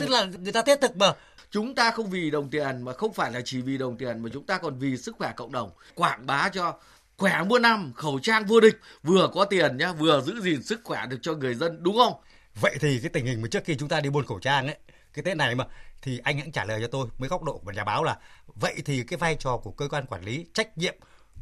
[0.00, 1.12] Tức là người ta tết thực mà.
[1.50, 4.30] Chúng ta không vì đồng tiền mà không phải là chỉ vì đồng tiền mà
[4.32, 5.70] chúng ta còn vì sức khỏe cộng đồng.
[5.94, 6.74] Quảng bá cho
[7.16, 10.80] khỏe muôn năm khẩu trang vô địch vừa có tiền nhá vừa giữ gìn sức
[10.84, 12.12] khỏe được cho người dân đúng không?
[12.60, 14.76] Vậy thì cái tình hình mà trước khi chúng ta đi buôn khẩu trang ấy
[15.14, 15.66] cái tết này mà
[16.02, 18.74] thì anh hãy trả lời cho tôi với góc độ của nhà báo là vậy
[18.84, 20.94] thì cái vai trò của cơ quan quản lý trách nhiệm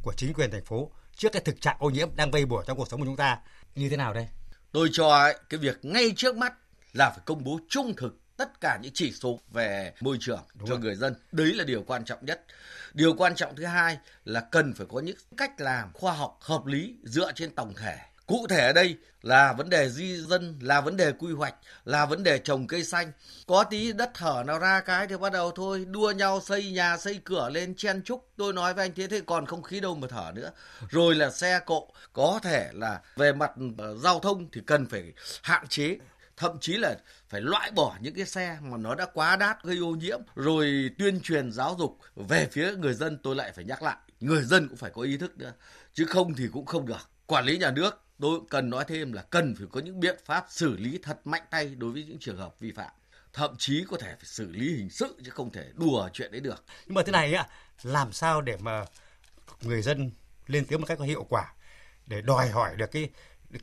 [0.02, 2.76] của chính quyền thành phố trước cái thực trạng ô nhiễm đang vây bùa trong
[2.76, 3.38] cuộc sống của chúng ta
[3.74, 4.28] như thế nào đây?
[4.72, 6.52] Tôi cho ấy, cái việc ngay trước mắt
[6.92, 10.68] là phải công bố trung thực tất cả những chỉ số về môi trường Đúng
[10.68, 10.80] cho rồi.
[10.80, 11.14] người dân.
[11.32, 12.44] Đấy là điều quan trọng nhất.
[12.94, 16.66] Điều quan trọng thứ hai là cần phải có những cách làm khoa học hợp
[16.66, 20.80] lý dựa trên tổng thể Cụ thể ở đây là vấn đề di dân, là
[20.80, 23.12] vấn đề quy hoạch, là vấn đề trồng cây xanh.
[23.46, 26.96] Có tí đất thở nào ra cái thì bắt đầu thôi, đua nhau xây nhà,
[26.96, 28.28] xây cửa lên chen chúc.
[28.36, 30.50] Tôi nói với anh thế thì còn không khí đâu mà thở nữa.
[30.90, 35.12] Rồi là xe cộ, có thể là về mặt ờ, giao thông thì cần phải
[35.42, 35.98] hạn chế
[36.36, 36.96] thậm chí là
[37.28, 40.90] phải loại bỏ những cái xe mà nó đã quá đát gây ô nhiễm rồi
[40.98, 44.68] tuyên truyền giáo dục về phía người dân tôi lại phải nhắc lại người dân
[44.68, 45.52] cũng phải có ý thức nữa
[45.92, 49.22] chứ không thì cũng không được quản lý nhà nước tôi cần nói thêm là
[49.22, 52.36] cần phải có những biện pháp xử lý thật mạnh tay đối với những trường
[52.36, 52.90] hợp vi phạm.
[53.32, 56.40] Thậm chí có thể phải xử lý hình sự chứ không thể đùa chuyện đấy
[56.40, 56.64] được.
[56.86, 57.48] Nhưng mà thế này ạ
[57.82, 58.84] làm sao để mà
[59.62, 60.10] người dân
[60.46, 61.52] lên tiếng một cách có hiệu quả
[62.06, 63.10] để đòi hỏi được cái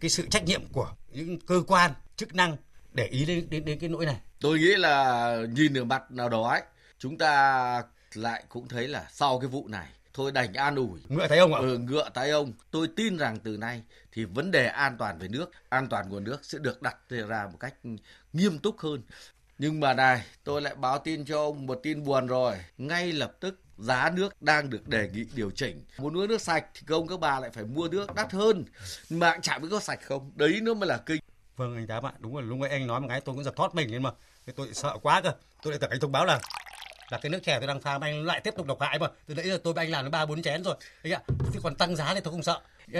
[0.01, 2.57] cái sự trách nhiệm của những cơ quan chức năng
[2.93, 4.17] để ý đến đến, đến cái nỗi này?
[4.39, 6.61] Tôi nghĩ là nhìn ở mặt nào đó ấy
[6.99, 7.83] chúng ta
[8.13, 10.99] lại cũng thấy là sau cái vụ này thôi đành an ủi.
[11.09, 11.59] Ngựa thấy ông ạ?
[11.59, 12.53] Ừ, ngựa thấy ông.
[12.71, 16.23] Tôi tin rằng từ nay thì vấn đề an toàn về nước, an toàn nguồn
[16.23, 17.73] nước sẽ được đặt ra một cách
[18.33, 19.01] nghiêm túc hơn.
[19.57, 22.55] Nhưng mà này, tôi lại báo tin cho ông một tin buồn rồi.
[22.77, 25.83] Ngay lập tức, giá nước đang được đề nghị điều chỉnh.
[25.97, 28.65] Muốn uống nước sạch thì công các bà lại phải mua nước đắt hơn.
[29.09, 30.31] Mà chả biết có sạch không?
[30.35, 31.21] Đấy nó mới là kinh.
[31.55, 32.43] Vâng anh tám ạ, đúng rồi.
[32.43, 34.11] Lúc ấy anh nói một cái tôi cũng giật thoát mình nhưng mà.
[34.55, 35.33] Tôi sợ quá cơ.
[35.63, 36.39] Tôi lại tưởng anh thông báo là
[37.09, 39.07] là cái nước chè tôi đang pha mà anh lại tiếp tục độc hại mà.
[39.27, 40.75] Từ nãy giờ tôi với anh làm nó ba bốn chén rồi.
[41.03, 41.21] Đấy ạ
[41.53, 42.59] thì còn tăng giá thì tôi không sợ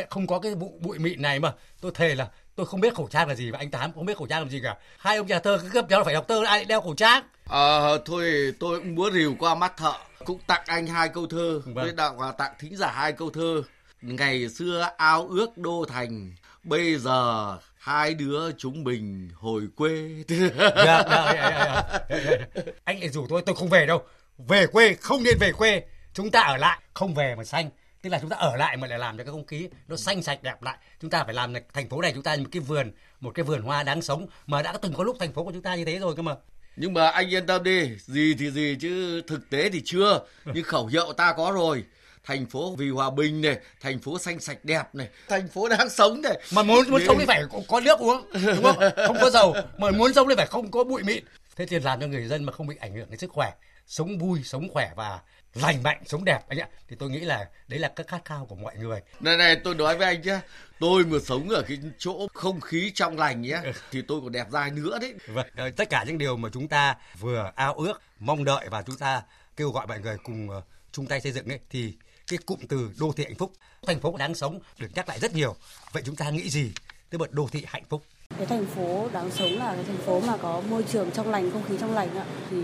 [0.09, 1.53] không có cái bụi, bụi mịn này mà.
[1.81, 4.17] Tôi thề là tôi không biết khẩu trang là gì và anh tám không biết
[4.17, 4.77] khẩu trang làm gì cả.
[4.97, 7.23] Hai ông nhà thơ cứ cấp cháu phải học thơ ai đeo khẩu trang?
[7.47, 9.93] Ờ à, thôi tôi cũng muốn rìu qua mắt thợ
[10.25, 11.61] cũng tặng anh hai câu thơ.
[11.65, 11.73] Vâng.
[11.73, 13.63] với đạo và tặng thính giả hai câu thơ.
[14.01, 20.23] Ngày xưa ao ước đô thành bây giờ hai đứa chúng mình hồi quê.
[20.27, 20.49] Dạ,
[20.85, 22.43] dạ, dạ, dạ,
[22.83, 24.03] anh lại rủ tôi tôi không về đâu.
[24.37, 25.83] Về quê không nên về quê.
[26.13, 27.69] Chúng ta ở lại không về mà xanh
[28.01, 30.23] tức là chúng ta ở lại mà lại làm cho cái không khí nó xanh
[30.23, 30.77] sạch đẹp lại.
[31.01, 33.61] Chúng ta phải làm thành phố này chúng ta một cái vườn một cái vườn
[33.61, 35.99] hoa đáng sống mà đã từng có lúc thành phố của chúng ta như thế
[35.99, 36.35] rồi cơ mà.
[36.75, 40.21] Nhưng mà anh yên tâm đi gì thì gì chứ thực tế thì chưa.
[40.45, 41.83] Nhưng khẩu hiệu ta có rồi.
[42.23, 45.89] Thành phố vì hòa bình này thành phố xanh sạch đẹp này thành phố đáng
[45.89, 46.39] sống này.
[46.53, 48.77] Mà muốn muốn sống thì phải có nước uống đúng không?
[49.07, 49.55] Không có dầu.
[49.77, 51.23] Mà muốn sống thì phải không có bụi mịn.
[51.55, 53.51] Thế thì làm cho người dân mà không bị ảnh hưởng đến sức khỏe
[53.87, 55.19] sống vui sống khỏe và
[55.53, 56.67] lành mạnh sống đẹp anh ạ.
[56.89, 59.01] Thì tôi nghĩ là đấy là các khát khao của mọi người.
[59.19, 60.39] Này này tôi nói với anh nhé
[60.79, 63.71] tôi mà sống ở cái chỗ không khí trong lành nhé ừ.
[63.91, 65.13] thì tôi còn đẹp dai nữa đấy.
[65.27, 68.81] Vâng ờ, tất cả những điều mà chúng ta vừa ao ước mong đợi và
[68.81, 69.21] chúng ta
[69.55, 70.61] kêu gọi mọi người cùng ờ,
[70.91, 71.93] chung tay xây dựng ấy thì
[72.27, 73.53] cái cụm từ đô thị hạnh phúc
[73.87, 75.55] thành phố đáng sống được nhắc lại rất nhiều.
[75.91, 76.71] Vậy chúng ta nghĩ gì
[77.09, 78.03] tới một đô thị hạnh phúc?
[78.37, 81.51] Cái thành phố đáng sống là cái thành phố mà có môi trường trong lành
[81.51, 82.25] không khí trong lành ạ.
[82.49, 82.57] Thì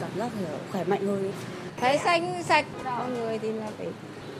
[0.00, 0.32] cảm giác
[0.72, 1.32] khỏe mạnh hơn
[1.76, 3.86] thấy xanh sạch con người thì là phải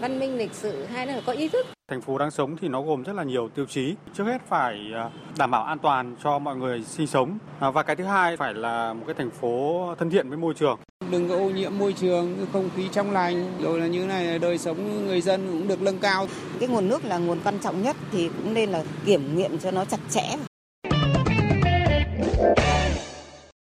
[0.01, 2.83] văn minh lịch sử hay là có ý thức Thành phố đáng sống thì nó
[2.83, 3.95] gồm rất là nhiều tiêu chí.
[4.15, 7.83] Trước hết phải à, đảm bảo an toàn cho mọi người sinh sống à, và
[7.83, 10.79] cái thứ hai phải là một cái thành phố thân thiện với môi trường.
[11.11, 14.59] Đừng có ô nhiễm môi trường, không khí trong lành, rồi là như này đời
[14.59, 16.27] sống người dân cũng được nâng cao.
[16.61, 19.71] Cái nguồn nước là nguồn quan trọng nhất thì cũng nên là kiểm nghiệm cho
[19.71, 20.37] nó chặt chẽ.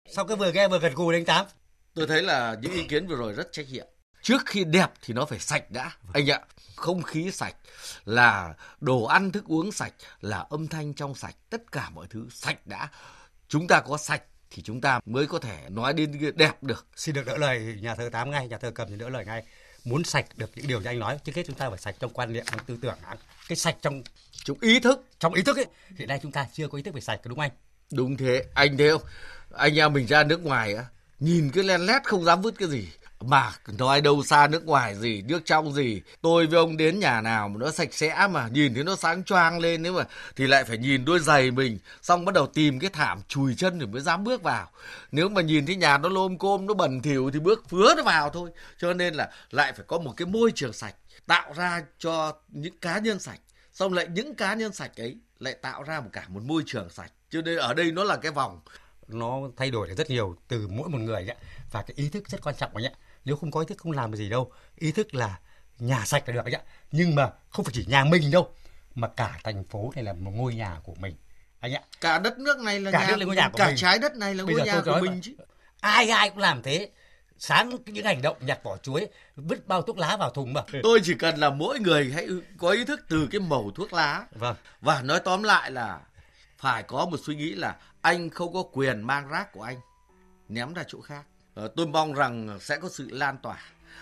[0.08, 1.46] Sau cái vừa nghe vừa gật gù đánh tám.
[1.96, 3.88] Tôi thấy là những ý kiến vừa rồi rất trách nhiệm.
[4.22, 6.40] Trước khi đẹp thì nó phải sạch đã anh ạ.
[6.76, 7.56] Không khí sạch
[8.06, 12.28] là đồ ăn thức uống sạch là âm thanh trong sạch tất cả mọi thứ
[12.32, 12.90] sạch đã.
[13.48, 16.88] Chúng ta có sạch thì chúng ta mới có thể nói đến đẹp được.
[16.96, 19.44] Xin được đỡ lời nhà thơ tám ngay nhà thơ cầm thì đỡ lời ngay.
[19.84, 22.14] Muốn sạch được những điều như anh nói trước hết chúng ta phải sạch trong
[22.14, 22.98] quan niệm trong tư tưởng
[23.48, 25.06] cái sạch trong trong ý thức.
[25.20, 25.66] trong ý thức ấy
[25.98, 27.52] hiện nay chúng ta chưa có ý thức về sạch đúng không anh?
[27.92, 28.44] Đúng thế.
[28.54, 29.02] Anh thấy không?
[29.52, 30.86] Anh em mình ra nước ngoài á
[31.26, 32.88] nhìn cái len lét không dám vứt cái gì.
[33.20, 36.02] Mà nói đâu xa nước ngoài gì, nước trong gì.
[36.22, 39.24] Tôi với ông đến nhà nào mà nó sạch sẽ mà nhìn thấy nó sáng
[39.24, 40.04] choang lên nếu mà,
[40.36, 41.80] thì lại phải nhìn đôi giày mình.
[42.02, 44.70] Xong bắt đầu tìm cái thảm chùi chân rồi mới dám bước vào.
[45.12, 48.04] Nếu mà nhìn thấy nhà nó lôm côm, nó bẩn thỉu thì bước phứa nó
[48.04, 48.50] vào thôi.
[48.78, 50.96] Cho nên là lại phải có một cái môi trường sạch,
[51.28, 53.40] tạo ra cho những cá nhân sạch.
[53.74, 56.90] Xong lại những cá nhân sạch ấy lại tạo ra một cả một môi trường
[56.90, 57.12] sạch.
[57.30, 58.60] Cho nên ở đây nó là cái vòng
[59.08, 61.36] nó thay đổi rất nhiều từ mỗi một người ấy.
[61.72, 62.92] và cái ý thức rất quan trọng ấy
[63.26, 64.52] nếu không có ý thức không làm được gì đâu.
[64.76, 65.40] Ý thức là
[65.80, 68.50] nhà sạch là được anh ạ nhưng mà không phải chỉ nhà mình đâu
[68.96, 71.16] mà cả thành phố này là một ngôi nhà của mình.
[71.60, 73.68] Anh ạ cả đất nước này là cả nhà, đất là ngôi nhà của cả
[73.68, 73.76] mình.
[73.78, 75.36] trái đất này là Bây ngôi nhà của mình chứ.
[75.80, 76.90] Ai ai cũng làm thế.
[77.38, 80.62] Sáng những hành động nhặt vỏ chuối vứt bao thuốc lá vào thùng mà.
[80.84, 84.26] Tôi chỉ cần là mỗi người hãy có ý thức từ cái màu thuốc lá.
[84.32, 84.56] Vâng.
[84.82, 86.00] Và nói tóm lại là
[86.58, 89.78] phải có một suy nghĩ là anh không có quyền mang rác của anh
[90.50, 93.58] ném ra chỗ khác Ờ, tôi mong rằng sẽ có sự lan tỏa.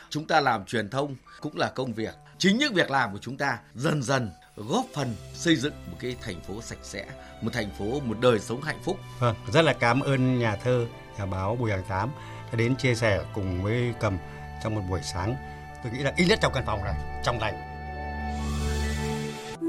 [0.09, 2.13] Chúng ta làm truyền thông cũng là công việc.
[2.37, 6.15] Chính những việc làm của chúng ta dần dần góp phần xây dựng một cái
[6.21, 7.05] thành phố sạch sẽ,
[7.41, 8.97] một thành phố, một đời sống hạnh phúc.
[9.19, 10.85] Vâng, rất là cảm ơn nhà thơ,
[11.17, 12.09] nhà báo Bùi Hàng Tám
[12.51, 14.17] đã đến chia sẻ cùng với Cầm
[14.63, 15.35] trong một buổi sáng.
[15.83, 17.53] Tôi nghĩ là ít nhất trong căn phòng này, trong lành.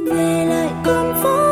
[0.06, 1.43] Về lại con phố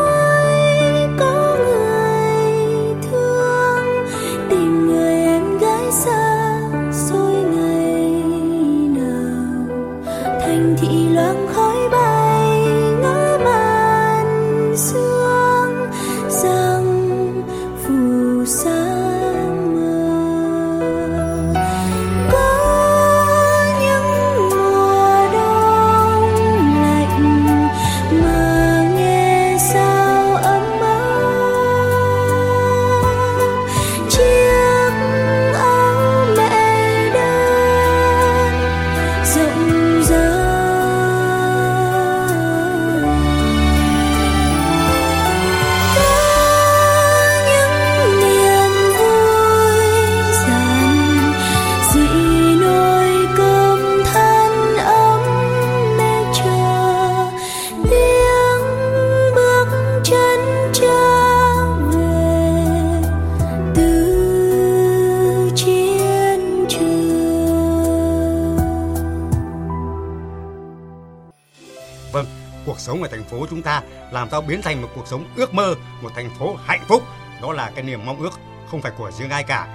[74.13, 77.03] làm sao biến thành một cuộc sống ước mơ, một thành phố hạnh phúc.
[77.43, 79.69] Đó là cái niềm mong ước không phải của riêng ai cả.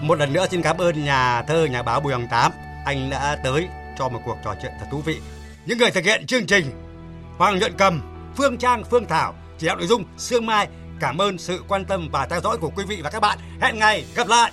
[0.00, 2.52] Một lần nữa xin cảm ơn nhà thơ, nhà báo Bùi Hồng Tám.
[2.84, 5.20] Anh đã tới cho một cuộc trò chuyện thật thú vị.
[5.66, 6.70] Những người thực hiện chương trình
[7.38, 8.00] Hoàng Nhuận Cầm,
[8.36, 10.68] Phương Trang, Phương Thảo, chỉ đạo nội dung Sương Mai.
[11.00, 13.38] Cảm ơn sự quan tâm và theo dõi của quý vị và các bạn.
[13.60, 14.52] Hẹn ngày gặp lại.